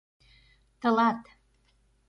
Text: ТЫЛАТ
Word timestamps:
ТЫЛАТ 0.81 1.21